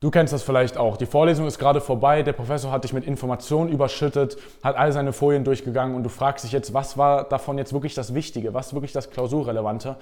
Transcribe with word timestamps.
Du 0.00 0.12
kennst 0.12 0.32
das 0.32 0.44
vielleicht 0.44 0.76
auch. 0.76 0.96
Die 0.96 1.06
Vorlesung 1.06 1.48
ist 1.48 1.58
gerade 1.58 1.80
vorbei, 1.80 2.22
der 2.22 2.32
Professor 2.32 2.70
hat 2.70 2.84
dich 2.84 2.92
mit 2.92 3.04
Informationen 3.04 3.68
überschüttet, 3.68 4.36
hat 4.62 4.76
all 4.76 4.92
seine 4.92 5.12
Folien 5.12 5.42
durchgegangen 5.42 5.96
und 5.96 6.04
du 6.04 6.08
fragst 6.08 6.44
dich 6.44 6.52
jetzt, 6.52 6.72
was 6.72 6.96
war 6.96 7.24
davon 7.24 7.58
jetzt 7.58 7.72
wirklich 7.72 7.94
das 7.94 8.14
Wichtige, 8.14 8.54
was 8.54 8.68
ist 8.68 8.74
wirklich 8.74 8.92
das 8.92 9.10
Klausurrelevante? 9.10 9.96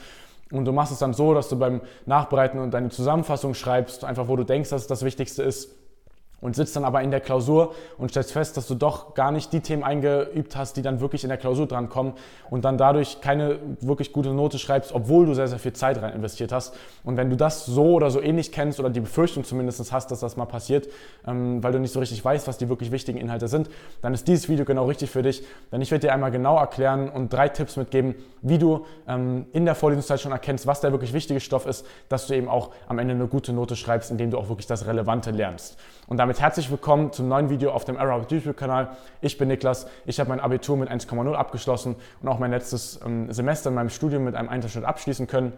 Und 0.52 0.66
du 0.66 0.72
machst 0.72 0.92
es 0.92 0.98
dann 0.98 1.14
so, 1.14 1.32
dass 1.32 1.48
du 1.48 1.58
beim 1.58 1.80
Nachbereiten 2.04 2.60
und 2.60 2.72
deine 2.72 2.90
Zusammenfassung 2.90 3.54
schreibst, 3.54 4.04
einfach 4.04 4.28
wo 4.28 4.36
du 4.36 4.44
denkst, 4.44 4.68
dass 4.68 4.82
es 4.82 4.86
das 4.86 5.02
Wichtigste 5.02 5.42
ist 5.42 5.70
und 6.40 6.54
sitzt 6.54 6.76
dann 6.76 6.84
aber 6.84 7.02
in 7.02 7.10
der 7.10 7.20
Klausur 7.20 7.74
und 7.96 8.10
stellst 8.10 8.32
fest, 8.32 8.56
dass 8.56 8.66
du 8.68 8.74
doch 8.74 9.14
gar 9.14 9.32
nicht 9.32 9.52
die 9.52 9.60
Themen 9.60 9.82
eingeübt 9.82 10.54
hast, 10.54 10.76
die 10.76 10.82
dann 10.82 11.00
wirklich 11.00 11.24
in 11.24 11.28
der 11.28 11.38
Klausur 11.38 11.66
drankommen 11.66 12.12
und 12.50 12.64
dann 12.64 12.76
dadurch 12.76 13.20
keine 13.22 13.58
wirklich 13.80 14.12
gute 14.12 14.30
Note 14.30 14.58
schreibst, 14.58 14.92
obwohl 14.92 15.26
du 15.26 15.34
sehr, 15.34 15.48
sehr 15.48 15.58
viel 15.58 15.72
Zeit 15.72 16.00
rein 16.02 16.12
investiert 16.12 16.52
hast. 16.52 16.74
Und 17.04 17.16
wenn 17.16 17.30
du 17.30 17.36
das 17.36 17.64
so 17.64 17.94
oder 17.94 18.10
so 18.10 18.20
ähnlich 18.20 18.52
kennst 18.52 18.78
oder 18.78 18.90
die 18.90 19.00
Befürchtung 19.00 19.44
zumindest 19.44 19.92
hast, 19.92 20.10
dass 20.10 20.20
das 20.20 20.36
mal 20.36 20.44
passiert, 20.44 20.88
ähm, 21.26 21.62
weil 21.62 21.72
du 21.72 21.80
nicht 21.80 21.92
so 21.92 22.00
richtig 22.00 22.22
weißt, 22.22 22.46
was 22.46 22.58
die 22.58 22.68
wirklich 22.68 22.92
wichtigen 22.92 23.18
Inhalte 23.18 23.48
sind, 23.48 23.70
dann 24.02 24.12
ist 24.12 24.28
dieses 24.28 24.48
Video 24.48 24.64
genau 24.64 24.84
richtig 24.84 25.10
für 25.10 25.22
dich. 25.22 25.42
Denn 25.72 25.80
ich 25.80 25.90
werde 25.90 26.06
dir 26.06 26.12
einmal 26.12 26.30
genau 26.30 26.58
erklären 26.58 27.08
und 27.08 27.32
drei 27.32 27.48
Tipps 27.48 27.76
mitgeben, 27.76 28.14
wie 28.42 28.58
du 28.58 28.84
ähm, 29.08 29.46
in 29.52 29.64
der 29.64 29.74
Vorlesungszeit 29.74 30.20
schon 30.20 30.32
erkennst, 30.32 30.66
was 30.66 30.80
der 30.80 30.92
wirklich 30.92 31.12
wichtige 31.14 31.40
Stoff 31.40 31.66
ist, 31.66 31.86
dass 32.08 32.26
du 32.26 32.34
eben 32.34 32.48
auch 32.48 32.70
am 32.88 32.98
Ende 32.98 33.14
eine 33.14 33.26
gute 33.26 33.52
Note 33.52 33.74
schreibst, 33.74 34.10
indem 34.10 34.30
du 34.30 34.38
auch 34.38 34.48
wirklich 34.48 34.66
das 34.66 34.86
Relevante 34.86 35.30
lernst. 35.30 35.78
Und 36.08 36.18
damit 36.18 36.40
herzlich 36.40 36.70
willkommen 36.70 37.12
zum 37.12 37.26
neuen 37.26 37.50
Video 37.50 37.72
auf 37.72 37.84
dem 37.84 37.96
Arrow 37.96 38.24
YouTube-Kanal. 38.30 38.96
Ich 39.20 39.38
bin 39.38 39.48
Niklas, 39.48 39.88
ich 40.04 40.20
habe 40.20 40.28
mein 40.28 40.38
Abitur 40.38 40.76
mit 40.76 40.88
1,0 40.88 41.34
abgeschlossen 41.34 41.96
und 42.22 42.28
auch 42.28 42.38
mein 42.38 42.52
letztes 42.52 43.00
ähm, 43.04 43.32
Semester 43.32 43.70
in 43.70 43.74
meinem 43.74 43.90
Studium 43.90 44.22
mit 44.22 44.36
einem 44.36 44.48
Einzelschnitt 44.48 44.84
abschließen 44.84 45.26
können. 45.26 45.52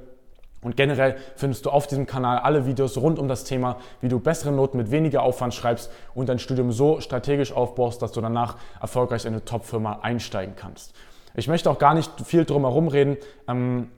Und 0.63 0.75
generell 0.75 1.17
findest 1.37 1.67
du 1.67 1.71
auf 1.71 1.87
diesem 1.87 2.07
Kanal 2.07 2.39
alle 2.39 2.65
Videos 2.65 2.97
rund 2.97 3.19
um 3.19 3.29
das 3.29 3.45
Thema, 3.45 3.77
wie 4.01 4.09
du 4.09 4.21
bessere 4.21 4.51
Noten 4.51 4.79
mit 4.79 4.91
weniger 4.91 5.23
Aufwand 5.23 5.53
schreibst 5.53 5.91
und 6.15 6.31
dein 6.31 6.39
Studium 6.39 6.73
so 6.73 7.01
strategisch 7.01 7.53
aufbaust, 7.53 8.01
dass 8.01 8.13
du 8.13 8.23
danach 8.23 8.57
erfolgreich 8.81 9.27
in 9.27 9.35
eine 9.35 9.45
Top-Firma 9.45 9.99
einsteigen 10.01 10.57
kannst. 10.57 10.95
Ich 11.35 11.47
möchte 11.47 11.71
auch 11.71 11.79
gar 11.79 11.93
nicht 11.93 12.11
viel 12.23 12.47
drum 12.47 12.63
herum 12.63 12.89
reden. 12.89 13.19
Ähm, 13.47 13.91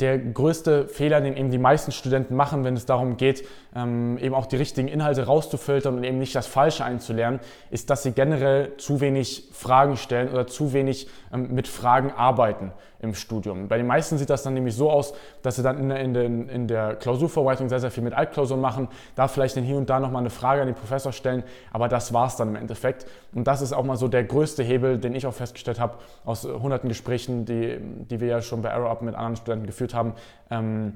der 0.00 0.18
größte 0.18 0.88
Fehler, 0.88 1.22
den 1.22 1.36
eben 1.36 1.50
die 1.50 1.58
meisten 1.58 1.90
Studenten 1.90 2.36
machen, 2.36 2.64
wenn 2.64 2.74
es 2.74 2.84
darum 2.84 3.16
geht, 3.16 3.46
ähm, 3.76 4.16
eben 4.18 4.34
auch 4.34 4.46
die 4.46 4.56
richtigen 4.56 4.88
Inhalte 4.88 5.26
rauszufiltern 5.26 5.96
und 5.96 6.04
eben 6.04 6.18
nicht 6.18 6.34
das 6.34 6.46
Falsche 6.46 6.84
einzulernen, 6.84 7.40
ist, 7.70 7.90
dass 7.90 8.02
sie 8.02 8.12
generell 8.12 8.76
zu 8.78 9.00
wenig 9.00 9.50
Fragen 9.52 9.96
stellen 9.96 10.30
oder 10.30 10.46
zu 10.46 10.72
wenig 10.72 11.08
ähm, 11.32 11.54
mit 11.54 11.68
Fragen 11.68 12.10
arbeiten 12.10 12.72
im 13.00 13.14
Studium. 13.14 13.68
Bei 13.68 13.76
den 13.76 13.86
meisten 13.86 14.16
sieht 14.16 14.30
das 14.30 14.42
dann 14.42 14.54
nämlich 14.54 14.74
so 14.74 14.90
aus, 14.90 15.12
dass 15.42 15.56
sie 15.56 15.62
dann 15.62 15.78
in 15.78 15.88
der, 15.90 16.00
in 16.00 16.14
der, 16.14 16.24
in 16.24 16.66
der 16.66 16.94
Klausurvorbereitung 16.96 17.68
sehr, 17.68 17.78
sehr 17.78 17.90
viel 17.90 18.02
mit 18.02 18.14
Altklausuren 18.14 18.60
machen, 18.60 18.88
da 19.14 19.28
vielleicht 19.28 19.56
dann 19.56 19.64
hier 19.64 19.76
und 19.76 19.90
da 19.90 20.00
nochmal 20.00 20.20
eine 20.20 20.30
Frage 20.30 20.62
an 20.62 20.66
den 20.66 20.74
Professor 20.74 21.12
stellen, 21.12 21.44
aber 21.70 21.88
das 21.88 22.14
war 22.14 22.28
es 22.28 22.36
dann 22.36 22.48
im 22.48 22.56
Endeffekt. 22.56 23.06
Und 23.34 23.46
das 23.46 23.60
ist 23.60 23.74
auch 23.74 23.84
mal 23.84 23.96
so 23.96 24.08
der 24.08 24.24
größte 24.24 24.62
Hebel, 24.62 24.96
den 24.96 25.14
ich 25.14 25.26
auch 25.26 25.34
festgestellt 25.34 25.78
habe 25.78 25.98
aus 26.24 26.44
hunderten 26.44 26.88
Gesprächen, 26.88 27.44
die, 27.44 27.78
die 27.78 28.20
wir 28.20 28.28
ja 28.28 28.40
schon 28.40 28.62
bei 28.62 28.72
Arrow 28.72 28.90
Up 28.90 29.02
mit 29.02 29.14
anderen 29.14 29.36
Studenten 29.36 29.66
geführt 29.66 29.92
haben. 29.92 30.14
Ähm, 30.50 30.94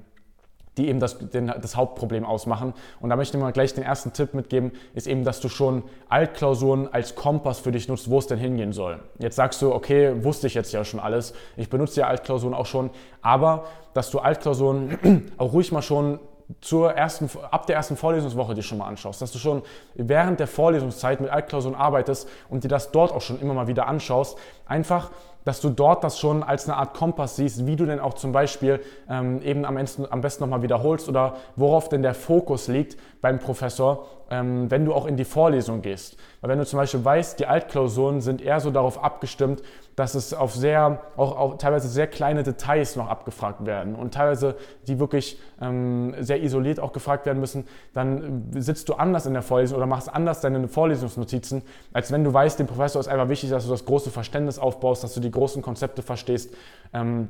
die 0.77 0.89
eben 0.89 1.01
das, 1.01 1.19
den, 1.19 1.49
das 1.49 1.77
Hauptproblem 1.77 2.25
ausmachen. 2.25 2.75
Und 3.01 3.11
da 3.11 3.17
möchte 3.17 3.37
ich 3.37 3.43
mal 3.43 3.53
gleich 3.53 3.75
den 3.75 3.85
ersten 3.85 4.13
Tipp 4.13 4.35
mitgeben, 4.35 4.73
ist 4.95 5.07
eben, 5.07 5.25
dass 5.25 5.41
du 5.41 5.49
schon 5.49 5.83
Altklausuren 6.09 6.93
als 6.93 7.15
Kompass 7.15 7.59
für 7.59 7.73
dich 7.73 7.89
nutzt, 7.89 8.09
wo 8.11 8.19
es 8.19 8.27
denn 8.27 8.39
hingehen 8.39 8.73
soll. 8.73 9.01
Jetzt 9.19 9.37
sagst 9.37 9.61
du, 9.63 9.75
okay, 9.75 10.25
wusste 10.25 10.47
ich 10.47 10.55
jetzt 10.55 10.73
ja 10.73 10.85
schon 10.85 11.01
alles, 11.01 11.35
ich 11.57 11.69
benutze 11.69 12.01
ja 12.01 12.07
Altklausuren 12.07 12.55
auch 12.55 12.67
schon, 12.67 12.91
aber 13.23 13.65
dass 13.95 14.11
du 14.11 14.21
Altklausuren 14.21 15.33
auch 15.39 15.53
ruhig 15.53 15.73
mal 15.73 15.83
schon 15.83 16.21
zur 16.61 16.93
ersten, 16.93 17.31
ab 17.51 17.67
der 17.67 17.77
ersten 17.77 17.97
Vorlesungswoche 17.97 18.55
dir 18.55 18.63
schon 18.63 18.79
mal 18.79 18.87
anschaust, 18.87 19.23
dass 19.23 19.33
du 19.33 19.39
schon 19.39 19.63
während 19.95 20.41
der 20.41 20.47
Vorlesungszeit 20.47 21.21
mit 21.21 21.31
Altklausuren 21.31 21.77
arbeitest 21.77 22.29
und 22.49 22.65
dir 22.65 22.69
das 22.69 22.91
dort 22.91 23.13
auch 23.13 23.21
schon 23.21 23.41
immer 23.41 23.55
mal 23.55 23.69
wieder 23.69 23.87
anschaust, 23.87 24.37
einfach 24.67 25.11
dass 25.45 25.61
du 25.61 25.71
dort 25.71 26.05
das 26.05 26.19
schon 26.19 26.43
als 26.43 26.69
eine 26.69 26.77
Art 26.77 26.95
Kompass 26.95 27.37
siehst, 27.37 27.67
wie 27.67 27.77
du 27.77 27.87
denn 27.87 28.01
auch 28.01 28.15
zum 28.15 28.33
Beispiel 28.33 28.81
ähm, 29.09 29.41
eben 29.43 29.65
am, 29.65 29.77
Ende, 29.77 30.11
am 30.11 30.21
besten 30.21 30.43
nochmal 30.43 30.63
wiederholst 30.63 31.09
oder 31.09 31.37
worauf 31.57 31.89
denn 31.89 32.03
der 32.03 32.15
Fokus 32.15 32.69
liegt 32.69 32.97
beim 33.21 33.39
Professor, 33.39 34.07
ähm, 34.31 34.71
wenn 34.71 34.85
du 34.85 34.95
auch 34.95 35.07
in 35.07 35.17
die 35.17 35.25
Vorlesung 35.25 35.83
gehst. 35.83 36.17
Weil 36.41 36.51
wenn 36.51 36.59
du 36.59 36.65
zum 36.65 36.79
Beispiel 36.79 37.05
weißt, 37.05 37.39
die 37.39 37.47
Altklausuren 37.47 38.21
sind 38.21 38.41
eher 38.41 38.61
so 38.61 38.71
darauf 38.71 39.03
abgestimmt, 39.03 39.63
dass 39.97 40.15
es 40.15 40.33
auf 40.33 40.55
sehr, 40.55 41.03
auch, 41.17 41.37
auch 41.37 41.59
teilweise 41.59 41.89
sehr 41.89 42.07
kleine 42.07 42.43
Details 42.43 42.97
noch 42.97 43.09
abgefragt 43.09 43.67
werden 43.67 43.95
und 43.95 44.15
teilweise 44.15 44.57
die 44.87 44.99
wirklich 44.99 45.39
ähm, 45.61 46.15
sehr 46.21 46.43
isoliert 46.43 46.81
auch 46.81 46.93
gefragt 46.93 47.27
werden 47.27 47.41
müssen, 47.41 47.67
dann 47.93 48.51
sitzt 48.57 48.89
du 48.89 48.95
anders 48.95 49.27
in 49.27 49.35
der 49.35 49.43
Vorlesung 49.43 49.77
oder 49.77 49.87
machst 49.87 50.13
anders 50.13 50.41
deine 50.41 50.69
Vorlesungsnotizen, 50.69 51.63
als 51.93 52.11
wenn 52.13 52.25
du 52.25 52.33
weißt, 52.33 52.59
dem 52.59 52.67
Professor 52.67 53.01
ist 53.01 53.09
einfach 53.09 53.29
wichtig, 53.29 53.51
dass 53.51 53.65
du 53.65 53.71
das 53.71 53.85
große 53.85 54.11
Verständnis 54.11 54.59
aufbaust, 54.59 55.05
dass 55.05 55.13
du 55.15 55.21
die 55.21 55.31
großen 55.31 55.61
Konzepte 55.61 56.03
verstehst. 56.03 56.55
Ähm, 56.95 57.29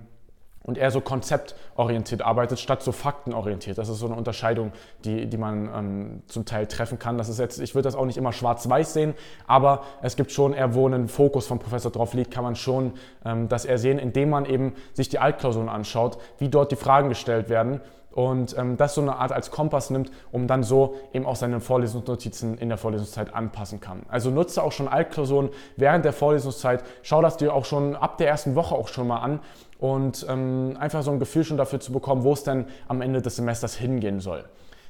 und 0.63 0.77
eher 0.77 0.91
so 0.91 1.01
konzeptorientiert 1.01 2.23
arbeitet, 2.23 2.61
statt 2.61 2.83
so 2.83 2.93
faktenorientiert. 2.93 3.79
Das 3.79 3.89
ist 3.89 3.99
so 3.99 4.07
eine 4.07 4.15
Unterscheidung, 4.15 4.73
die, 5.05 5.27
die 5.27 5.37
man 5.37 5.71
ähm, 5.75 6.23
zum 6.27 6.45
Teil 6.45 6.67
treffen 6.67 6.99
kann. 6.99 7.17
Das 7.17 7.29
ist 7.29 7.39
jetzt, 7.39 7.61
ich 7.61 7.75
würde 7.75 7.87
das 7.87 7.97
auch 7.97 8.05
nicht 8.05 8.19
immer 8.19 8.33
schwarz-weiß 8.33 8.93
sehen, 8.93 9.15
aber 9.47 9.83
es 10.03 10.17
gibt 10.17 10.33
schon 10.33 10.53
eher, 10.53 10.75
wo 10.75 10.87
ein 10.87 11.09
Fokus 11.09 11.47
vom 11.47 11.59
Professor 11.59 11.91
drauf 11.91 12.13
liegt, 12.15 12.31
kann 12.31 12.45
man 12.45 12.57
schon 12.57 12.93
ähm, 13.25 13.49
das 13.49 13.65
eher 13.65 13.79
sehen, 13.79 13.99
indem 13.99 14.31
man 14.31 14.45
eben 14.45 14.75
sich 14.93 15.09
die 15.09 15.19
Altklausuren 15.19 15.69
anschaut, 15.69 16.19
wie 16.39 16.49
dort 16.49 16.73
die 16.73 16.77
Fragen 16.77 17.09
gestellt 17.09 17.49
werden 17.49 17.81
und 18.13 18.57
ähm, 18.59 18.77
das 18.77 18.95
so 18.95 19.01
eine 19.01 19.17
Art 19.17 19.33
als 19.33 19.51
Kompass 19.51 19.91
nimmt, 19.91 20.11
um 20.33 20.47
dann 20.47 20.63
so 20.63 20.97
eben 21.13 21.27
auch 21.27 21.37
seine 21.37 21.61
Vorlesungsnotizen 21.61 22.59
in 22.59 22.69
der 22.69 22.79
Vorlesungszeit 22.79 23.35
anpassen 23.35 23.81
kann. 23.81 24.03
Also 24.09 24.31
nutze 24.31 24.63
auch 24.63 24.73
schon 24.73 24.89
Altklausuren 24.89 25.51
während 25.77 26.05
der 26.05 26.13
Vorlesungszeit, 26.13 26.83
schau 27.03 27.23
das 27.23 27.37
dir 27.37 27.55
auch 27.55 27.65
schon 27.65 27.97
ab 27.97 28.19
der 28.19 28.29
ersten 28.29 28.55
Woche 28.55 28.75
auch 28.75 28.89
schon 28.89 29.07
mal 29.07 29.19
an 29.19 29.41
und 29.79 30.27
ähm, 30.29 30.77
einfach 30.79 31.03
so 31.03 31.11
ein 31.11 31.19
Gefühl 31.19 31.45
schon 31.45 31.57
dafür 31.57 31.81
zu 31.81 31.93
bekommen, 31.93 32.25
wo 32.25 32.33
es 32.33 32.43
denn 32.43 32.67
am 32.89 33.01
Ende 33.01 33.23
des 33.23 33.37
Semesters 33.37 33.77
hingehen 33.77 34.21
soll. 34.21 34.45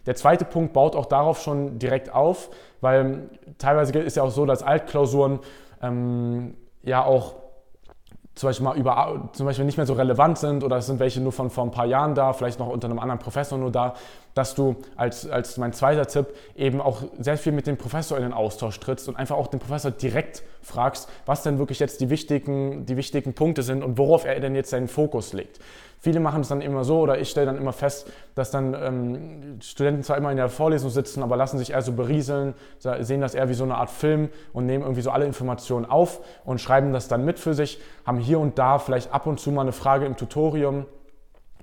Der 0.06 0.16
zweite 0.16 0.46
Punkt 0.46 0.72
baut 0.72 0.96
auch 0.96 1.06
darauf 1.06 1.42
schon 1.42 1.78
direkt 1.78 2.12
auf, 2.12 2.48
weil 2.80 3.28
teilweise 3.58 3.98
ist 3.98 4.16
ja 4.16 4.22
auch 4.22 4.30
so, 4.30 4.46
dass 4.46 4.62
Altklausuren 4.62 5.40
ähm, 5.82 6.54
ja 6.82 7.04
auch 7.04 7.34
zum 8.40 8.48
Beispiel 8.48 8.64
mal 8.64 8.76
über, 8.78 9.28
zum 9.32 9.44
Beispiel 9.44 9.66
nicht 9.66 9.76
mehr 9.76 9.84
so 9.84 9.92
relevant 9.92 10.38
sind 10.38 10.64
oder 10.64 10.78
es 10.78 10.86
sind 10.86 10.98
welche 10.98 11.20
nur 11.20 11.30
von 11.30 11.50
vor 11.50 11.64
ein 11.64 11.70
paar 11.70 11.84
Jahren 11.84 12.14
da, 12.14 12.32
vielleicht 12.32 12.58
noch 12.58 12.68
unter 12.68 12.88
einem 12.88 12.98
anderen 12.98 13.18
Professor 13.18 13.58
nur 13.58 13.70
da, 13.70 13.92
dass 14.34 14.54
du 14.54 14.76
als, 14.96 15.28
als 15.28 15.56
mein 15.56 15.72
zweiter 15.72 16.06
Tipp 16.06 16.28
eben 16.56 16.80
auch 16.80 17.02
sehr 17.18 17.36
viel 17.36 17.52
mit 17.52 17.66
dem 17.66 17.76
Professor 17.76 18.16
in 18.16 18.22
den 18.22 18.32
Austausch 18.32 18.78
trittst 18.80 19.08
und 19.08 19.16
einfach 19.16 19.36
auch 19.36 19.48
den 19.48 19.60
Professor 19.60 19.90
direkt 19.90 20.42
fragst, 20.62 21.08
was 21.26 21.42
denn 21.42 21.58
wirklich 21.58 21.78
jetzt 21.78 22.00
die 22.00 22.10
wichtigen, 22.10 22.86
die 22.86 22.96
wichtigen 22.96 23.34
Punkte 23.34 23.62
sind 23.62 23.82
und 23.82 23.98
worauf 23.98 24.24
er 24.24 24.38
denn 24.40 24.54
jetzt 24.54 24.70
seinen 24.70 24.88
Fokus 24.88 25.32
legt. 25.32 25.58
Viele 26.02 26.18
machen 26.18 26.40
es 26.40 26.48
dann 26.48 26.62
immer 26.62 26.82
so 26.82 27.00
oder 27.00 27.18
ich 27.18 27.28
stelle 27.28 27.44
dann 27.44 27.58
immer 27.58 27.74
fest, 27.74 28.10
dass 28.34 28.50
dann 28.50 28.74
ähm, 28.74 29.58
Studenten 29.60 30.02
zwar 30.02 30.16
immer 30.16 30.30
in 30.30 30.38
der 30.38 30.48
Vorlesung 30.48 30.88
sitzen, 30.88 31.22
aber 31.22 31.36
lassen 31.36 31.58
sich 31.58 31.72
eher 31.72 31.82
so 31.82 31.92
berieseln, 31.92 32.54
sehen 32.78 33.20
das 33.20 33.34
eher 33.34 33.50
wie 33.50 33.54
so 33.54 33.64
eine 33.64 33.74
Art 33.74 33.90
Film 33.90 34.30
und 34.54 34.64
nehmen 34.64 34.82
irgendwie 34.82 35.02
so 35.02 35.10
alle 35.10 35.26
Informationen 35.26 35.84
auf 35.84 36.20
und 36.46 36.58
schreiben 36.58 36.94
das 36.94 37.08
dann 37.08 37.26
mit 37.26 37.38
für 37.38 37.52
sich, 37.52 37.80
haben 38.06 38.16
hier 38.16 38.40
und 38.40 38.58
da 38.58 38.78
vielleicht 38.78 39.12
ab 39.12 39.26
und 39.26 39.40
zu 39.40 39.50
mal 39.50 39.60
eine 39.60 39.72
Frage 39.72 40.06
im 40.06 40.16
Tutorium 40.16 40.86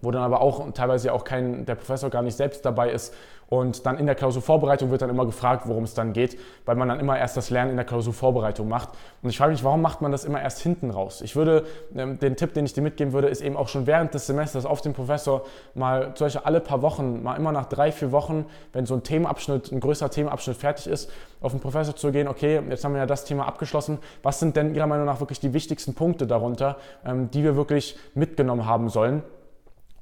wo 0.02 0.12
dann 0.12 0.24
aber 0.24 0.42
auch 0.42 0.72
teilweise 0.74 1.14
auch 1.14 1.24
kein, 1.24 1.66
der 1.66 1.76
Professor 1.76 2.10
gar 2.10 2.22
nicht 2.22 2.36
selbst 2.36 2.66
dabei 2.66 2.92
ist. 2.92 3.14
Und 3.50 3.86
dann 3.86 3.98
in 3.98 4.06
der 4.06 4.16
Klausurvorbereitung 4.16 4.92
wird 4.92 5.02
dann 5.02 5.10
immer 5.10 5.26
gefragt, 5.26 5.64
worum 5.68 5.86
es 5.86 5.94
dann 5.94 6.12
geht, 6.12 6.38
weil 6.66 6.76
man 6.76 6.90
dann 6.90 7.00
immer 7.00 7.18
erst 7.18 7.38
das 7.38 7.50
Lernen 7.50 7.72
in 7.72 7.78
der 7.78 7.86
Klausurvorbereitung 7.86 8.68
macht. 8.68 8.90
Und 9.22 9.30
ich 9.30 9.38
frage 9.38 9.54
mich, 9.54 9.64
warum 9.64 9.82
macht 9.82 10.02
man 10.02 10.12
das 10.12 10.26
immer 10.26 10.42
erst 10.42 10.60
hinten 10.60 10.92
raus? 10.92 11.22
Ich 11.22 11.36
würde, 11.38 11.66
ähm, 11.96 12.20
den 12.20 12.36
Tipp, 12.36 12.54
den 12.54 12.66
ich 12.66 12.74
dir 12.74 12.82
mitgeben 12.82 13.14
würde, 13.14 13.30
ist 13.30 13.42
eben 13.42 13.56
auch 13.56 13.70
schon 13.70 13.88
während 13.88 14.14
des 14.14 14.28
Semesters 14.28 14.66
auf 14.66 14.82
den 14.82 14.94
Professor 14.94 15.46
mal 15.76 16.14
zum 16.16 16.26
Beispiel 16.26 16.42
alle 16.44 16.60
paar 16.60 16.82
Wochen, 16.82 17.24
mal 17.24 17.36
immer 17.36 17.54
nach 17.54 17.68
drei, 17.68 17.94
vier 17.94 18.12
Wochen, 18.12 18.46
wenn 18.74 18.86
so 18.86 18.96
ein 18.96 19.04
Themenabschnitt, 19.04 19.72
ein 19.72 19.80
größerer 19.80 20.10
Themenabschnitt 20.10 20.58
fertig 20.58 20.88
ist, 20.88 21.10
auf 21.40 21.54
den 21.54 21.62
Professor 21.62 21.96
zu 21.96 22.12
gehen, 22.12 22.28
okay, 22.28 22.62
jetzt 22.70 22.84
haben 22.84 22.94
wir 22.94 23.00
ja 23.00 23.06
das 23.06 23.24
Thema 23.24 23.48
abgeschlossen, 23.48 24.00
was 24.24 24.40
sind 24.40 24.58
denn 24.58 24.76
Ihrer 24.76 24.88
Meinung 24.88 25.06
nach 25.06 25.22
wirklich 25.22 25.40
die 25.40 25.54
wichtigsten 25.54 25.94
Punkte 25.94 26.28
darunter, 26.28 26.78
ähm, 27.06 27.32
die 27.32 27.44
wir 27.44 27.56
wirklich 27.56 27.98
mitgenommen 28.14 28.66
haben 28.66 28.90
sollen? 28.90 29.24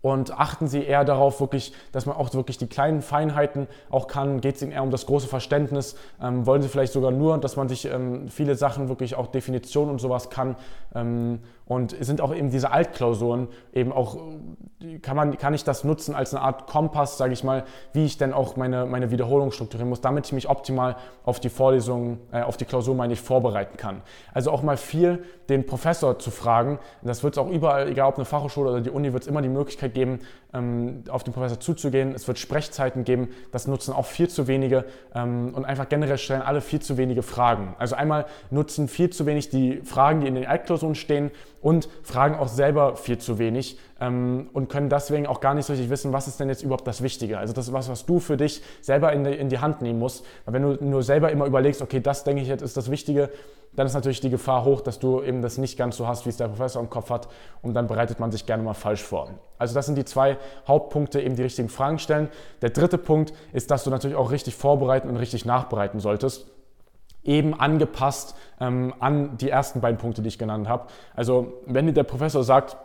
Und 0.06 0.38
achten 0.40 0.68
Sie 0.68 0.84
eher 0.84 1.04
darauf, 1.04 1.40
wirklich, 1.40 1.74
dass 1.92 2.06
man 2.06 2.16
auch 2.16 2.32
wirklich 2.36 2.60
die 2.60 2.68
kleinen 2.68 3.02
Feinheiten 3.02 3.66
auch 3.90 4.06
kann. 4.06 4.40
Geht 4.40 4.58
es 4.58 4.62
Ihnen 4.62 4.72
eher 4.72 4.84
um 4.84 4.92
das 4.92 5.08
große 5.08 5.28
Verständnis? 5.28 5.96
Ähm, 6.22 6.46
wollen 6.46 6.62
Sie 6.62 6.70
vielleicht 6.70 6.94
sogar 6.94 7.10
nur, 7.10 7.40
dass 7.40 7.56
man 7.56 7.68
sich 7.68 7.86
ähm, 7.86 8.28
viele 8.28 8.54
Sachen 8.54 8.88
wirklich 8.88 9.16
auch 9.16 9.26
Definitionen 9.26 9.90
und 9.90 10.00
sowas 10.00 10.30
kann? 10.30 10.58
Ähm, 10.94 11.40
Und 11.68 11.96
sind 12.00 12.22
auch 12.22 12.32
eben 12.36 12.52
diese 12.52 12.70
Altklausuren 12.70 13.48
eben 13.74 13.92
auch, 13.92 14.18
kann, 15.02 15.16
man, 15.16 15.36
kann 15.40 15.56
ich 15.56 15.64
das 15.64 15.84
nutzen 15.84 16.14
als 16.14 16.32
eine 16.32 16.44
Art 16.44 16.68
Kompass, 16.68 17.18
sage 17.18 17.34
ich 17.34 17.44
mal, 17.44 17.64
wie 17.94 18.06
ich 18.06 18.20
denn 18.20 18.34
auch 18.34 18.56
meine, 18.56 18.86
meine 18.86 19.10
Wiederholung 19.10 19.50
strukturieren 19.50 19.90
muss, 19.90 20.00
damit 20.00 20.28
ich 20.28 20.34
mich 20.34 20.48
optimal 20.48 20.96
auf 21.24 21.40
die 21.40 21.50
Vorlesung, 21.50 22.20
äh, 22.32 22.44
auf 22.44 22.58
die 22.58 22.66
Klausur, 22.66 22.94
meine 22.94 23.14
ich, 23.14 23.22
vorbereiten 23.22 23.78
kann. 23.78 24.04
Also 24.32 24.52
auch 24.52 24.62
mal 24.62 24.78
viel 24.78 25.24
den 25.50 25.66
Professor 25.66 26.20
zu 26.20 26.30
fragen. 26.30 26.78
Das 27.02 27.24
wird 27.24 27.34
es 27.34 27.40
auch 27.40 27.50
überall, 27.50 27.88
egal 27.88 28.10
ob 28.10 28.16
eine 28.18 28.26
Fachhochschule 28.26 28.70
oder 28.70 28.82
die 28.82 28.92
Uni, 28.92 29.12
wird 29.12 29.24
es 29.24 29.28
immer 29.28 29.42
die 29.42 29.50
Möglichkeit 29.50 29.95
geben, 29.96 30.20
ähm, 30.54 31.04
auf 31.10 31.24
den 31.24 31.34
Professor 31.34 31.60
zuzugehen. 31.60 32.14
Es 32.14 32.28
wird 32.28 32.38
Sprechzeiten 32.38 33.04
geben, 33.04 33.30
das 33.52 33.66
nutzen 33.66 33.94
auch 33.94 34.06
viel 34.06 34.30
zu 34.30 34.48
wenige 34.48 34.86
ähm, 35.16 35.54
und 35.56 35.66
einfach 35.66 35.90
generell 35.90 36.20
stellen 36.20 36.44
alle 36.44 36.62
viel 36.62 36.82
zu 36.82 36.98
wenige 36.98 37.24
Fragen. 37.24 37.76
Also 37.80 37.96
einmal 37.96 38.26
nutzen 38.52 38.88
viel 38.88 39.10
zu 39.10 39.26
wenig 39.26 39.50
die 39.50 39.82
Fragen, 39.82 40.22
die 40.22 40.28
in 40.28 40.36
den 40.36 40.46
Altklausuren 40.46 40.94
stehen 40.94 41.32
und 41.62 41.90
fragen 42.04 42.36
auch 42.36 42.48
selber 42.48 42.96
viel 42.96 43.18
zu 43.18 43.40
wenig 43.40 43.80
ähm, 44.00 44.50
und 44.54 44.70
können 44.70 44.90
deswegen 44.90 45.28
auch 45.28 45.40
gar 45.40 45.54
nicht 45.54 45.66
so 45.66 45.74
richtig 45.74 45.90
wissen, 45.90 46.14
was 46.14 46.28
ist 46.28 46.40
denn 46.40 46.50
jetzt 46.50 46.64
überhaupt 46.64 46.88
das 46.88 47.02
Wichtige. 47.02 47.38
Also 47.38 47.54
das 47.54 47.68
ist 47.68 47.74
was, 47.74 47.90
was 47.90 48.06
du 48.06 48.20
für 48.20 48.38
dich 48.38 48.62
selber 48.82 49.14
in 49.14 49.24
die, 49.24 49.32
in 49.32 49.50
die 49.50 49.60
Hand 49.60 49.82
nehmen 49.82 50.00
musst. 50.00 50.26
Weil 50.46 50.56
wenn 50.56 50.64
du 50.64 50.84
nur 50.84 51.04
selber 51.04 51.32
immer 51.32 51.46
überlegst, 51.46 51.82
okay, 51.82 52.00
das 52.00 52.24
denke 52.24 52.42
ich 52.42 52.48
jetzt 52.48 52.62
ist 52.62 52.78
das 52.78 52.92
Wichtige, 52.92 53.30
dann 53.74 53.88
ist 53.88 53.94
natürlich 53.94 54.22
die 54.22 54.30
Gefahr 54.30 54.64
hoch, 54.64 54.82
dass 54.82 55.00
du 55.00 55.22
eben 55.22 55.42
das 55.42 55.58
nicht 55.58 55.78
ganz 55.78 55.98
so 55.98 56.08
hast, 56.08 56.26
wie 56.26 56.30
es 56.30 56.38
der 56.38 56.48
Professor 56.48 56.82
im 56.82 56.90
Kopf 56.90 57.10
hat 57.10 57.28
und 57.62 57.74
dann 57.74 57.88
bereitet 57.88 58.20
man 58.20 58.32
sich 58.32 58.46
gerne 58.46 58.64
mal 58.64 58.74
falsch 58.74 59.04
vor. 59.04 59.30
Also 59.58 59.74
das 59.76 59.86
sind 59.86 59.98
die 59.98 60.06
zwei 60.06 60.38
Hauptpunkte, 60.68 61.22
eben 61.22 61.36
die 61.36 61.44
richtigen 61.44 61.70
Fragen 61.70 62.00
stellen. 62.00 62.30
Der 62.62 62.70
dritte 62.70 62.98
Punkt 62.98 63.34
ist, 63.52 63.72
dass 63.72 63.84
du 63.84 63.90
natürlich 63.90 64.16
auch 64.16 64.32
richtig 64.32 64.56
vorbereiten 64.56 65.10
und 65.10 65.18
richtig 65.18 65.46
nachbereiten 65.46 66.00
solltest 66.00 66.48
eben 67.26 67.60
angepasst 67.60 68.36
ähm, 68.60 68.94
an 69.00 69.38
die 69.38 69.50
ersten 69.50 69.82
beiden 69.82 69.98
Punkte, 69.98 70.22
die 70.22 70.28
ich 70.28 70.38
genannt 70.38 70.70
habe. 70.70 70.88
Also 71.16 71.54
wenn 71.66 71.88
dir 71.88 71.94
der 71.94 72.04
Professor 72.04 72.44
sagt, 72.44 72.78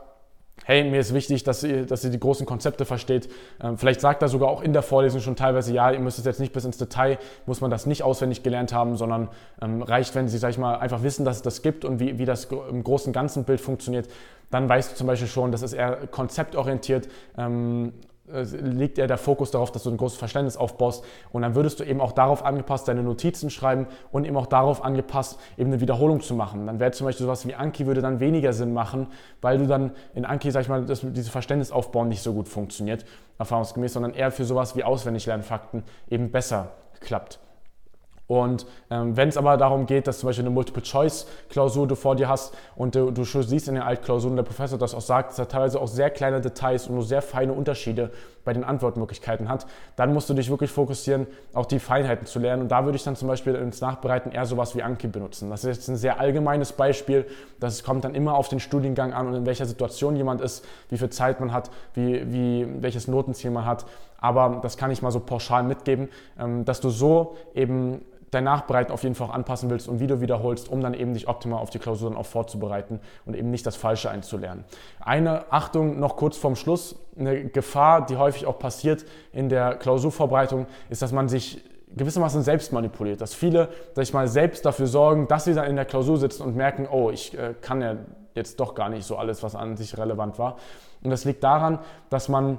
hey, 0.71 0.85
mir 0.85 1.01
ist 1.01 1.13
wichtig, 1.13 1.43
dass 1.43 1.65
ihr, 1.65 1.85
dass 1.85 2.05
ihr 2.05 2.11
die 2.11 2.21
großen 2.21 2.47
Konzepte 2.47 2.85
versteht. 2.85 3.29
Ähm, 3.61 3.77
vielleicht 3.77 4.01
sagt 4.01 4.23
er 4.23 4.29
sogar 4.29 4.49
auch 4.49 4.63
in 4.63 4.73
der 4.73 4.83
Vorlesung 4.83 5.21
schon 5.21 5.35
teilweise, 5.35 5.75
ja, 5.75 5.91
ihr 5.91 5.99
müsst 5.99 6.21
es 6.21 6.25
jetzt 6.25 6.39
nicht 6.39 6.53
bis 6.53 6.65
ins 6.65 6.79
Detail, 6.79 7.19
muss 7.45 7.61
man 7.61 7.73
das 7.73 7.87
nicht 7.87 8.05
auswendig 8.05 8.45
gelernt 8.45 8.73
haben, 8.73 8.97
sondern 8.97 9.31
ähm, 9.61 9.83
reicht, 9.83 10.15
wenn 10.15 10.29
Sie, 10.29 10.39
sag 10.39 10.51
ich 10.51 10.59
mal, 10.59 10.77
einfach 10.77 11.03
wissen, 11.03 11.25
dass 11.25 11.39
es 11.39 11.43
das 11.43 11.63
gibt 11.63 11.85
und 11.85 11.99
wie, 11.99 12.21
wie 12.21 12.25
das 12.25 12.45
im 12.45 12.85
großen 12.85 13.13
ganzen 13.13 13.43
Bild 13.43 13.61
funktioniert. 13.61 14.09
Dann 14.53 14.69
weißt 14.69 14.93
du 14.93 14.97
zum 14.97 15.09
Beispiel 15.09 15.27
schon, 15.27 15.51
das 15.51 15.63
ist 15.63 15.73
eher 15.73 16.07
konzeptorientiert 16.07 17.09
ähm, 17.37 17.93
liegt 18.27 18.99
ja 18.99 19.07
der 19.07 19.19
Fokus 19.19 19.51
darauf, 19.51 19.73
dass 19.73 19.83
du 19.83 19.91
ein 19.91 19.97
großes 19.97 20.19
Verständnis 20.19 20.57
aufbaust 20.57 21.05
und 21.33 21.43
dann 21.43 21.55
würdest 21.55 21.81
du 21.81 21.85
eben 21.85 22.01
auch 22.01 22.13
darauf 22.13 22.45
angepasst 22.45 22.87
deine 22.87 23.03
Notizen 23.03 23.51
schreiben 23.51 23.87
und 24.13 24.25
eben 24.25 24.37
auch 24.37 24.47
darauf 24.47 24.85
angepasst, 24.85 25.39
eben 25.57 25.71
eine 25.71 25.81
Wiederholung 25.81 26.21
zu 26.21 26.35
machen. 26.35 26.67
Dann 26.67 26.79
wäre 26.79 26.93
zum 26.93 27.07
Beispiel 27.07 27.27
sowas 27.27 27.47
wie 27.47 27.55
Anki 27.55 27.87
würde 27.87 28.03
dann 28.03 28.21
weniger 28.21 28.53
Sinn 28.53 28.73
machen, 28.73 29.09
weil 29.41 29.59
du 29.59 29.67
dann 29.67 29.93
in 30.15 30.25
Anki, 30.25 30.51
sag 30.51 30.63
ich 30.63 30.69
mal, 30.69 30.85
das, 30.85 31.01
diese 31.03 31.31
Verständnisaufbau 31.31 32.05
nicht 32.05 32.23
so 32.23 32.33
gut 32.33 32.49
funktioniert, 32.49 33.05
erfahrungsgemäß, 33.39 33.95
sondern 33.95 34.15
eher 34.15 34.31
für 34.31 34.45
sowas 34.45 34.77
wie 34.77 34.85
Auswendiglernfakten 34.85 35.83
eben 36.09 36.31
besser 36.31 36.73
klappt. 37.01 37.41
Und 38.31 38.65
ähm, 38.93 39.17
wenn 39.17 39.29
es 39.29 39.37
aber 39.37 39.57
darum 39.57 39.87
geht, 39.87 40.07
dass 40.07 40.21
zum 40.21 40.29
Beispiel 40.29 40.45
eine 40.45 40.55
Multiple-Choice-Klausur 40.55 41.89
du 41.89 41.97
vor 41.97 42.15
dir 42.15 42.29
hast 42.29 42.57
und 42.77 42.95
du, 42.95 43.11
du 43.11 43.25
siehst 43.25 43.67
in 43.67 43.75
den 43.75 43.83
Altklausuren, 43.83 44.37
der 44.37 44.45
Professor 44.45 44.79
das 44.79 44.95
auch 44.95 45.01
sagt, 45.01 45.31
dass 45.31 45.41
er 45.41 45.49
teilweise 45.49 45.81
auch 45.81 45.89
sehr 45.89 46.11
kleine 46.11 46.41
Details 46.41 46.87
und 46.87 46.95
nur 46.95 47.03
sehr 47.03 47.23
feine 47.23 47.53
Unterschiede 47.53 48.13
bei 48.45 48.53
den 48.53 48.63
Antwortmöglichkeiten 48.63 49.49
hat, 49.49 49.67
dann 49.97 50.15
musst 50.15 50.31
du 50.31 50.35
dich 50.35 50.49
wirklich 50.49 50.71
fokussieren, 50.71 51.27
auch 51.55 51.67
die 51.67 51.81
Feinheiten 51.81 52.25
zu 52.25 52.39
lernen. 52.39 52.63
Und 52.63 52.69
da 52.69 52.85
würde 52.85 52.95
ich 52.95 53.03
dann 53.03 53.17
zum 53.17 53.27
Beispiel 53.27 53.57
ins 53.57 53.81
Nachbereiten 53.81 54.31
eher 54.31 54.47
sowas 54.47 54.77
wie 54.77 54.83
Anki 54.85 55.09
benutzen. 55.09 55.51
Das 55.51 55.65
ist 55.65 55.79
jetzt 55.79 55.89
ein 55.89 55.97
sehr 55.97 56.21
allgemeines 56.21 56.73
Beispiel. 56.73 57.27
Das 57.59 57.83
kommt 57.83 58.05
dann 58.05 58.15
immer 58.15 58.37
auf 58.37 58.49
den 58.49 58.61
Studiengang 58.61 59.13
an 59.13 59.27
und 59.27 59.35
in 59.35 59.47
welcher 59.47 59.67
Situation 59.67 60.15
jemand 60.15 60.41
ist, 60.41 60.65
wie 60.89 60.99
viel 60.99 61.11
Zeit 61.11 61.41
man 61.41 61.53
hat, 61.53 61.73
wie, 61.95 62.33
wie, 62.33 62.67
welches 62.81 63.09
Notenziel 63.09 63.51
man 63.51 63.67
hat. 63.67 63.87
Aber 64.19 64.61
das 64.63 64.77
kann 64.77 64.93
ich 64.93 65.03
mal 65.03 65.11
so 65.11 65.19
pauschal 65.19 65.65
mitgeben, 65.65 66.09
ähm, 66.39 66.65
dass 66.65 66.81
du 66.81 66.91
so 66.91 67.37
eben 67.57 68.03
dein 68.31 68.45
Nachbereiten 68.45 68.93
auf 68.93 69.03
jeden 69.03 69.15
Fall 69.15 69.29
auch 69.29 69.35
anpassen 69.35 69.71
willst 69.71 69.89
und 69.89 70.01
wie 70.01 70.07
du 70.07 70.21
wiederholst, 70.21 70.69
um 70.69 70.81
dann 70.81 70.95
eben 70.95 71.15
dich 71.15 71.29
optimal 71.29 71.61
auf 71.61 71.71
die 71.71 71.79
Klausur 71.79 72.11
dann 72.11 72.19
auch 72.19 72.27
vorzubereiten 72.27 73.01
und 73.27 73.35
eben 73.35 73.51
nicht 73.51 73.67
das 73.67 73.77
Falsche 73.77 74.11
einzulernen. 74.11 74.65
Eine 75.01 75.53
Achtung 75.53 75.99
noch 75.99 76.17
kurz 76.17 76.37
vorm 76.37 76.57
Schluss, 76.57 76.97
eine 77.19 77.45
Gefahr, 77.47 78.07
die 78.07 78.17
häufig 78.17 78.47
auch 78.47 78.59
passiert 78.59 79.05
in 79.33 79.49
der 79.49 79.75
Klausurvorbereitung, 79.77 80.67
ist, 80.89 81.03
dass 81.03 81.13
man 81.13 81.29
sich 81.29 81.63
gewissermaßen 81.97 82.43
selbst 82.43 82.73
manipuliert, 82.73 83.21
dass 83.21 83.35
viele, 83.35 83.69
sag 83.95 84.03
ich 84.03 84.13
mal, 84.13 84.29
selbst 84.29 84.65
dafür 84.65 84.87
sorgen, 84.87 85.27
dass 85.27 85.45
sie 85.45 85.55
dann 85.55 85.67
in 85.67 85.77
der 85.77 85.85
Klausur 85.85 86.19
sitzen 86.19 86.43
und 86.45 86.57
merken, 86.57 86.87
oh, 86.91 87.11
ich 87.11 87.37
äh, 87.37 87.55
kann 87.61 87.83
ja 87.83 87.97
jetzt 88.35 88.61
doch 88.61 88.77
gar 88.77 88.89
nicht 88.89 89.05
so 89.05 89.17
alles, 89.17 89.43
was 89.43 89.57
an 89.57 89.77
sich 89.77 89.99
relevant 89.99 90.39
war. 90.39 90.57
Und 91.03 91.11
das 91.11 91.25
liegt 91.25 91.43
daran, 91.43 91.81
dass 92.09 92.29
man 92.29 92.59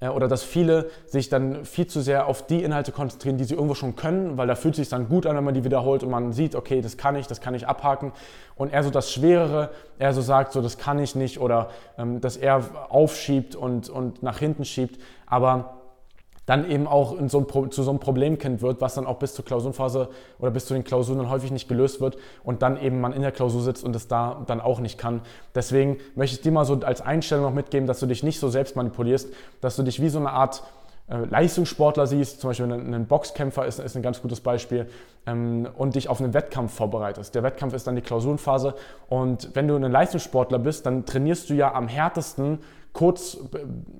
äh, 0.00 0.08
oder 0.08 0.28
dass 0.28 0.42
viele 0.42 0.90
sich 1.06 1.28
dann 1.28 1.64
viel 1.64 1.86
zu 1.86 2.00
sehr 2.00 2.26
auf 2.26 2.46
die 2.46 2.62
Inhalte 2.62 2.92
konzentrieren, 2.92 3.36
die 3.38 3.44
sie 3.44 3.54
irgendwo 3.54 3.74
schon 3.74 3.96
können, 3.96 4.36
weil 4.36 4.46
da 4.46 4.54
fühlt 4.54 4.74
es 4.74 4.78
sich 4.78 4.88
dann 4.88 5.08
gut 5.08 5.26
an, 5.26 5.36
wenn 5.36 5.44
man 5.44 5.54
die 5.54 5.64
wiederholt 5.64 6.02
und 6.02 6.10
man 6.10 6.32
sieht, 6.32 6.54
okay, 6.54 6.80
das 6.80 6.96
kann 6.96 7.16
ich, 7.16 7.26
das 7.26 7.40
kann 7.40 7.54
ich 7.54 7.66
abhaken. 7.66 8.12
Und 8.56 8.72
er 8.72 8.82
so 8.82 8.90
das 8.90 9.12
Schwerere, 9.12 9.70
er 9.98 10.12
so 10.12 10.20
sagt, 10.20 10.52
so 10.52 10.60
das 10.60 10.78
kann 10.78 10.98
ich 10.98 11.14
nicht 11.14 11.40
oder 11.40 11.70
ähm, 11.96 12.20
dass 12.20 12.36
er 12.36 12.62
aufschiebt 12.88 13.54
und, 13.54 13.88
und 13.88 14.22
nach 14.22 14.38
hinten 14.38 14.64
schiebt. 14.64 15.00
Aber 15.26 15.77
dann 16.48 16.70
eben 16.70 16.86
auch 16.86 17.14
so 17.26 17.40
ein, 17.40 17.70
zu 17.70 17.82
so 17.82 17.90
einem 17.90 18.00
Problemkind 18.00 18.62
wird, 18.62 18.80
was 18.80 18.94
dann 18.94 19.04
auch 19.04 19.18
bis 19.18 19.34
zur 19.34 19.44
Klausurenphase 19.44 20.08
oder 20.38 20.50
bis 20.50 20.64
zu 20.64 20.72
den 20.72 20.82
Klausuren 20.82 21.18
dann 21.18 21.28
häufig 21.28 21.50
nicht 21.50 21.68
gelöst 21.68 22.00
wird 22.00 22.16
und 22.42 22.62
dann 22.62 22.80
eben 22.80 23.02
man 23.02 23.12
in 23.12 23.20
der 23.20 23.32
Klausur 23.32 23.60
sitzt 23.60 23.84
und 23.84 23.94
es 23.94 24.08
da 24.08 24.42
dann 24.46 24.62
auch 24.62 24.80
nicht 24.80 24.96
kann. 24.96 25.20
Deswegen 25.54 25.98
möchte 26.14 26.36
ich 26.36 26.40
dir 26.40 26.50
mal 26.50 26.64
so 26.64 26.80
als 26.80 27.02
Einstellung 27.02 27.44
noch 27.44 27.52
mitgeben, 27.52 27.86
dass 27.86 28.00
du 28.00 28.06
dich 28.06 28.22
nicht 28.22 28.40
so 28.40 28.48
selbst 28.48 28.76
manipulierst, 28.76 29.28
dass 29.60 29.76
du 29.76 29.82
dich 29.82 30.00
wie 30.00 30.08
so 30.08 30.18
eine 30.18 30.30
Art 30.30 30.62
äh, 31.10 31.24
Leistungssportler 31.26 32.06
siehst, 32.06 32.40
zum 32.40 32.48
Beispiel 32.48 32.72
ein, 32.72 33.06
Boxkämpfer 33.06 33.66
ist, 33.66 33.78
ist, 33.78 33.94
ein 33.94 34.02
ganz 34.02 34.22
gutes 34.22 34.40
Beispiel, 34.40 34.88
ähm, 35.26 35.68
und 35.76 35.96
dich 35.96 36.08
auf 36.08 36.18
einen 36.18 36.32
Wettkampf 36.32 36.72
vorbereitest. 36.72 37.34
Der 37.34 37.42
Wettkampf 37.42 37.74
ist 37.74 37.86
dann 37.86 37.96
die 37.96 38.02
Klausurenphase 38.02 38.74
und 39.10 39.50
wenn 39.54 39.68
du 39.68 39.76
ein 39.76 39.92
Leistungssportler 39.92 40.58
bist, 40.58 40.86
dann 40.86 41.04
trainierst 41.04 41.50
du 41.50 41.54
ja 41.54 41.74
am 41.74 41.88
härtesten 41.88 42.60
kurz, 42.92 43.38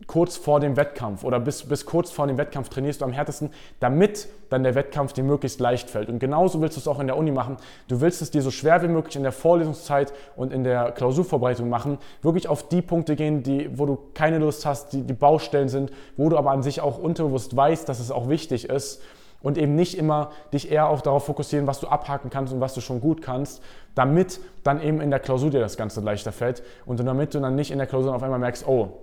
kurz 0.07 0.37
vor 0.37 0.61
dem 0.61 0.77
Wettkampf 0.77 1.25
oder 1.25 1.39
bis, 1.41 1.63
bis 1.63 1.87
kurz 1.87 2.11
vor 2.11 2.27
dem 2.27 2.37
Wettkampf 2.39 2.69
trainierst 2.69 3.01
du 3.01 3.05
am 3.05 3.13
härtesten, 3.13 3.51
damit 3.81 4.29
dann 4.49 4.63
der 4.63 4.75
Wettkampf 4.75 5.13
dir 5.13 5.25
möglichst 5.25 5.61
leicht 5.61 5.91
fällt. 5.91 6.09
Und 6.09 6.19
genauso 6.19 6.61
willst 6.61 6.77
du 6.77 6.81
es 6.81 6.89
auch 6.89 6.99
in 7.01 7.07
der 7.07 7.17
Uni 7.17 7.31
machen. 7.31 7.59
Du 7.89 8.01
willst 8.01 8.23
es 8.23 8.31
dir 8.31 8.43
so 8.43 8.51
schwer 8.51 8.83
wie 8.83 8.89
möglich 8.89 9.17
in 9.17 9.23
der 9.23 9.33
Vorlesungszeit 9.33 10.13
und 10.37 10.53
in 10.53 10.65
der 10.65 10.93
Klausurvorbereitung 10.93 11.69
machen, 11.69 11.99
wirklich 12.23 12.49
auf 12.49 12.69
die 12.69 12.83
Punkte 12.83 13.15
gehen, 13.15 13.43
die, 13.43 13.79
wo 13.79 13.87
du 13.87 13.99
keine 14.15 14.39
Lust 14.39 14.67
hast, 14.67 14.93
die, 14.93 15.03
die 15.03 15.15
Baustellen 15.15 15.69
sind, 15.69 15.93
wo 16.17 16.29
du 16.29 16.37
aber 16.37 16.51
an 16.51 16.63
sich 16.63 16.81
auch 16.81 16.99
unterbewusst 16.99 17.55
weißt, 17.55 17.89
dass 17.89 18.01
es 18.01 18.11
auch 18.11 18.29
wichtig 18.29 18.69
ist 18.69 19.03
und 19.41 19.59
eben 19.59 19.75
nicht 19.75 19.97
immer 19.97 20.31
dich 20.53 20.71
eher 20.71 20.89
auch 20.89 21.01
darauf 21.01 21.27
fokussieren, 21.27 21.67
was 21.67 21.81
du 21.81 21.89
abhaken 21.89 22.31
kannst 22.31 22.53
und 22.53 22.61
was 22.61 22.75
du 22.75 22.81
schon 22.81 23.01
gut 23.01 23.23
kannst, 23.23 23.63
damit 23.95 24.41
dann 24.65 24.83
eben 24.83 25.01
in 25.01 25.11
der 25.11 25.21
Klausur 25.21 25.51
dir 25.51 25.61
das 25.61 25.77
Ganze 25.77 26.01
leichter 26.01 26.33
fällt 26.33 26.63
und 26.87 27.01
damit 27.01 27.35
du 27.35 27.41
dann 27.41 27.55
nicht 27.55 27.71
in 27.71 27.79
der 27.79 27.87
Klausur 27.87 28.15
auf 28.15 28.23
einmal 28.23 28.39
merkst, 28.39 28.67
oh, 28.67 28.99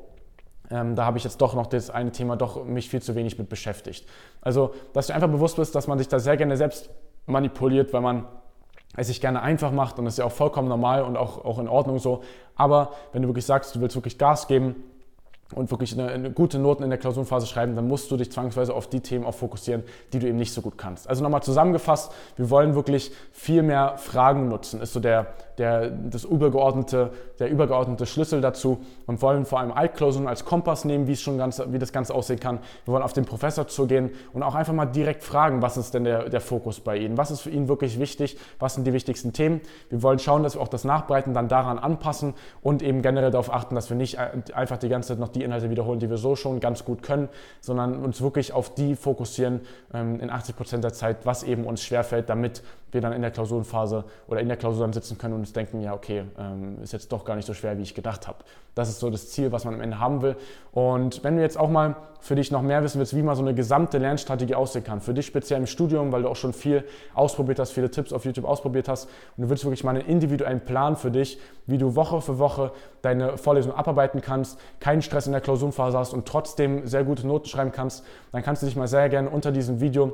ähm, 0.72 0.96
da 0.96 1.06
habe 1.06 1.18
ich 1.18 1.24
jetzt 1.24 1.42
doch 1.42 1.54
noch 1.54 1.68
das 1.68 1.90
eine 1.90 2.12
Thema 2.12 2.36
doch 2.36 2.66
mich 2.66 2.90
viel 2.90 3.02
zu 3.02 3.16
wenig 3.16 3.38
mit 3.38 3.50
beschäftigt. 3.50 4.08
Also, 4.42 4.74
dass 4.94 5.08
du 5.08 5.14
einfach 5.14 5.30
bewusst 5.30 5.58
bist, 5.58 5.76
dass 5.76 5.88
man 5.88 5.98
sich 5.98 6.08
da 6.08 6.20
sehr 6.20 6.38
gerne 6.38 6.58
selbst 6.58 6.90
manipuliert, 7.28 7.94
weil 7.94 8.02
man 8.02 8.26
es 8.96 9.08
sich 9.08 9.22
gerne 9.22 9.42
einfach 9.42 9.72
macht 9.72 10.00
und 10.00 10.06
das 10.06 10.16
ist 10.16 10.18
ja 10.20 10.26
auch 10.26 10.32
vollkommen 10.32 10.70
normal 10.70 11.04
und 11.04 11.18
auch, 11.18 11.44
auch 11.44 11.60
in 11.60 11.68
Ordnung 11.68 12.00
so. 12.00 12.24
Aber 12.56 12.94
wenn 13.12 13.22
du 13.22 13.28
wirklich 13.28 13.46
sagst, 13.46 13.76
du 13.76 13.82
willst 13.82 13.96
wirklich 13.96 14.18
Gas 14.18 14.48
geben, 14.48 14.84
und 15.54 15.70
wirklich 15.70 15.94
eine, 15.94 16.10
eine, 16.10 16.32
gute 16.32 16.58
Noten 16.58 16.82
in 16.82 16.90
der 16.90 16.98
Klausurenphase 16.98 17.46
schreiben, 17.46 17.76
dann 17.76 17.88
musst 17.88 18.10
du 18.10 18.18
dich 18.18 18.32
zwangsweise 18.32 18.74
auf 18.74 18.88
die 18.88 19.02
Themen 19.02 19.26
auch 19.26 19.36
fokussieren, 19.36 19.84
die 20.12 20.18
du 20.18 20.28
eben 20.28 20.38
nicht 20.38 20.52
so 20.52 20.62
gut 20.62 20.78
kannst. 20.78 21.08
Also 21.08 21.22
nochmal 21.22 21.44
zusammengefasst, 21.44 22.12
wir 22.36 22.50
wollen 22.50 22.74
wirklich 22.74 23.12
viel 23.32 23.62
mehr 23.62 23.98
Fragen 23.98 24.50
nutzen, 24.50 24.82
ist 24.82 24.94
so 24.94 25.00
der, 25.00 25.28
der, 25.60 25.92
das 25.92 26.24
übergeordnete, 26.24 27.12
der 27.38 27.50
übergeordnete 27.52 28.08
Schlüssel 28.08 28.42
dazu 28.42 28.80
und 29.06 29.22
wollen 29.22 29.46
vor 29.46 29.60
allem 29.60 29.72
Altklausuren 29.72 30.28
als 30.28 30.46
Kompass 30.46 30.84
nehmen, 30.84 31.06
wie, 31.08 31.12
es 31.12 31.22
schon 31.22 31.38
ganz, 31.38 31.62
wie 31.68 31.78
das 31.78 31.94
Ganze 31.94 32.16
aussehen 32.16 32.40
kann. 32.40 32.58
Wir 32.86 32.94
wollen 32.94 33.04
auf 33.04 33.14
den 33.14 33.26
Professor 33.26 33.68
zugehen 33.68 34.12
und 34.34 34.42
auch 34.42 34.56
einfach 34.56 34.74
mal 34.74 34.88
direkt 34.88 35.24
fragen, 35.24 35.62
was 35.62 35.78
ist 35.78 35.94
denn 35.94 36.06
der, 36.06 36.30
der 36.30 36.42
Fokus 36.42 36.80
bei 36.80 36.98
Ihnen? 36.98 37.20
Was 37.20 37.30
ist 37.30 37.42
für 37.42 37.52
ihn 37.52 37.68
wirklich 37.68 38.00
wichtig? 38.00 38.38
Was 38.58 38.74
sind 38.74 38.88
die 38.88 38.94
wichtigsten 38.94 39.32
Themen? 39.32 39.62
Wir 39.90 40.02
wollen 40.02 40.18
schauen, 40.18 40.42
dass 40.42 40.56
wir 40.56 40.62
auch 40.62 40.68
das 40.68 40.86
Nachbreiten 40.86 41.36
dann 41.36 41.50
daran 41.50 41.78
anpassen 41.78 42.34
und 42.64 42.82
eben 42.82 43.04
generell 43.04 43.30
darauf 43.30 43.54
achten, 43.54 43.76
dass 43.76 43.92
wir 43.92 43.98
nicht 43.98 44.18
einfach 44.18 44.78
die 44.78 44.90
ganze 44.90 45.10
Zeit 45.10 45.20
noch 45.20 45.35
die 45.36 45.44
Inhalte 45.44 45.70
wiederholen, 45.70 46.00
die 46.00 46.10
wir 46.10 46.18
so 46.18 46.36
schon 46.36 46.60
ganz 46.60 46.86
gut 46.86 47.04
können, 47.04 47.30
sondern 47.62 48.04
uns 48.04 48.22
wirklich 48.22 48.54
auf 48.54 48.74
die 48.74 48.96
fokussieren 48.96 49.62
ähm, 49.94 50.20
in 50.20 50.30
80 50.30 50.56
Prozent 50.56 50.84
der 50.84 50.94
Zeit, 50.94 51.26
was 51.26 51.44
eben 51.44 51.66
uns 51.66 51.84
schwerfällt, 51.84 52.30
damit 52.30 52.64
wir 52.92 53.02
dann 53.02 53.14
in 53.14 53.22
der 53.22 53.32
Klausurenphase 53.32 54.06
oder 54.28 54.40
in 54.40 54.48
der 54.48 54.58
Klausur 54.58 54.82
dann 54.82 54.94
sitzen 54.94 55.18
können 55.18 55.34
und 55.34 55.42
uns 55.42 55.54
denken, 55.54 55.82
ja, 55.82 55.94
okay, 55.94 56.24
ähm, 56.40 56.78
ist 56.82 56.94
jetzt 56.94 57.12
doch 57.12 57.26
gar 57.26 57.36
nicht 57.36 57.46
so 57.46 57.54
schwer, 57.54 57.78
wie 57.78 57.84
ich 57.84 57.94
gedacht 57.94 58.28
habe. 58.28 58.40
Das 58.76 58.90
ist 58.90 59.00
so 59.00 59.10
das 59.10 59.30
Ziel, 59.32 59.52
was 59.54 59.64
man 59.64 59.74
am 59.74 59.82
Ende 59.82 60.00
haben 60.00 60.22
will. 60.22 60.36
Und 60.74 61.24
wenn 61.24 61.38
du 61.38 61.42
jetzt 61.42 61.58
auch 61.58 61.70
mal 61.70 61.96
für 62.20 62.36
dich 62.36 62.52
noch 62.52 62.62
mehr 62.62 62.84
wissen 62.84 63.00
willst, 63.00 63.16
wie 63.16 63.22
mal 63.22 63.36
so 63.36 63.42
eine 63.42 63.54
gesamte 63.54 63.98
Lernstrategie 63.98 64.56
aussehen 64.56 64.84
kann, 64.84 65.00
für 65.00 65.14
dich 65.14 65.26
speziell 65.26 65.60
im 65.60 65.66
Studium, 65.66 66.12
weil 66.12 66.24
du 66.24 66.28
auch 66.28 66.36
schon 66.36 66.54
viel 66.54 66.84
ausprobiert 67.14 67.60
hast, 67.60 67.72
viele 67.72 67.90
Tipps 67.90 68.12
auf 68.12 68.26
YouTube 68.26 68.46
ausprobiert 68.46 68.90
hast 68.90 69.06
und 69.38 69.44
du 69.44 69.50
willst 69.50 69.64
wirklich 69.64 69.84
mal 69.84 69.92
einen 69.92 70.06
individuellen 70.06 70.60
Plan 70.60 70.98
für 70.98 71.12
dich, 71.12 71.40
wie 71.68 71.78
du 71.78 71.96
Woche 71.96 72.22
für 72.22 72.38
Woche 72.38 72.72
deine 73.02 73.38
Vorlesung 73.38 73.74
abarbeiten 73.74 74.22
kannst, 74.22 74.60
keinen 74.80 75.02
Stress 75.02 75.28
in 75.28 75.32
der 75.32 75.42
Klausurenphase 75.42 75.98
hast 75.98 76.14
und 76.14 76.28
trotzdem 76.28 76.86
sehr 76.86 77.04
gute 77.04 77.26
Noten 77.26 77.48
schreiben 77.48 77.72
kannst, 77.72 78.04
dann 78.32 78.44
kannst 78.44 78.62
du 78.62 78.66
dich 78.66 78.76
mal 78.76 78.88
sehr 78.88 79.08
gerne 79.08 79.30
unter 79.30 79.52
diesem 79.52 79.80
Video 79.80 80.14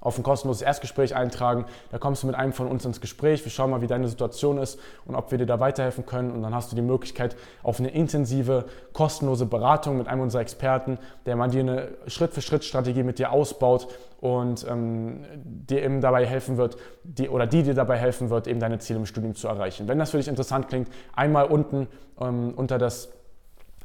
auf 0.00 0.18
ein 0.18 0.22
kostenloses 0.22 0.62
Erstgespräch 0.62 1.14
eintragen. 1.14 1.64
Da 1.90 1.98
kommst 1.98 2.22
du 2.22 2.26
mit 2.26 2.36
einem 2.36 2.52
von 2.52 2.68
uns 2.68 2.84
ins 2.84 3.00
Gespräch. 3.00 3.44
Wir 3.44 3.50
schauen 3.50 3.70
mal, 3.70 3.80
wie 3.80 3.86
deine 3.86 4.08
Situation 4.08 4.58
ist 4.58 4.78
und 5.04 5.14
ob 5.14 5.30
wir 5.30 5.38
dir 5.38 5.46
da 5.46 5.60
weiterhelfen 5.60 6.06
können. 6.06 6.30
Und 6.30 6.42
dann 6.42 6.54
hast 6.54 6.70
du 6.70 6.76
die 6.76 6.82
Möglichkeit 6.82 7.36
auf 7.62 7.80
eine 7.80 7.88
intensive, 7.88 8.66
kostenlose 8.92 9.46
Beratung 9.46 9.98
mit 9.98 10.08
einem 10.08 10.22
unserer 10.22 10.42
Experten, 10.42 10.98
der 11.24 11.36
mal 11.36 11.48
dir 11.48 11.60
eine 11.60 11.88
Schritt-für-Schritt-Strategie 12.06 13.02
mit 13.02 13.18
dir 13.18 13.32
ausbaut 13.32 13.88
und 14.20 14.66
ähm, 14.68 15.24
dir 15.44 15.82
eben 15.82 16.00
dabei 16.00 16.24
helfen 16.26 16.56
wird, 16.56 16.76
die, 17.04 17.28
oder 17.28 17.46
die 17.46 17.62
dir 17.62 17.74
dabei 17.74 17.98
helfen 17.98 18.30
wird, 18.30 18.46
eben 18.46 18.60
deine 18.60 18.78
Ziele 18.78 18.98
im 18.98 19.06
Studium 19.06 19.34
zu 19.34 19.48
erreichen. 19.48 19.88
Wenn 19.88 19.98
das 19.98 20.10
für 20.10 20.16
dich 20.18 20.28
interessant 20.28 20.68
klingt, 20.68 20.88
einmal 21.14 21.46
unten 21.46 21.88
ähm, 22.20 22.54
unter 22.56 22.78
das 22.78 23.10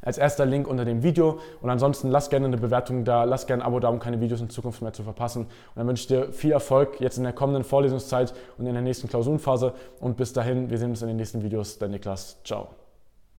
als 0.02 0.18
erster 0.18 0.44
Link 0.44 0.68
unter 0.68 0.84
dem 0.84 1.02
Video. 1.02 1.38
Und 1.62 1.70
ansonsten 1.70 2.10
lass 2.10 2.28
gerne 2.28 2.46
eine 2.46 2.58
Bewertung 2.58 3.04
da, 3.04 3.24
lass 3.24 3.46
gerne 3.46 3.62
ein 3.62 3.66
Abo 3.66 3.80
da, 3.80 3.88
um 3.88 3.98
keine 3.98 4.20
Videos 4.20 4.40
in 4.40 4.50
Zukunft 4.50 4.82
mehr 4.82 4.92
zu 4.92 5.02
verpassen. 5.02 5.42
Und 5.42 5.50
dann 5.76 5.86
wünsche 5.86 6.02
ich 6.02 6.08
dir 6.08 6.32
viel 6.32 6.52
Erfolg 6.52 7.00
jetzt 7.00 7.16
in 7.16 7.24
der 7.24 7.32
kommenden 7.32 7.64
Vorlesungszeit 7.64 8.34
und 8.58 8.66
in 8.66 8.74
der 8.74 8.82
nächsten 8.82 9.08
Klausurenphase. 9.08 9.72
Und 10.00 10.16
bis 10.16 10.32
dahin, 10.32 10.68
wir 10.70 10.78
sehen 10.78 10.90
uns 10.90 11.02
in 11.02 11.08
den 11.08 11.16
nächsten 11.16 11.42
Videos. 11.42 11.78
Dein 11.78 11.92
Niklas. 11.92 12.36
Ciao. 12.44 12.81